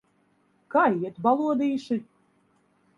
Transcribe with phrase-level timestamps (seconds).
[0.77, 2.03] Kā iet, balodīši?